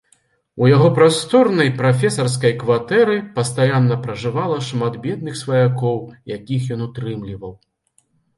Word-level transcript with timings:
У 0.61 0.67
яго 0.69 0.85
прасторнай 0.99 1.67
прафесарскай 1.81 2.53
кватэры 2.63 3.17
пастаянна 3.37 3.99
пражывала 4.07 4.57
шмат 4.69 4.99
бедных 5.05 5.39
сваякоў, 5.43 6.01
якіх 6.35 6.61
ён 6.79 6.89
утрымліваў. 6.89 7.53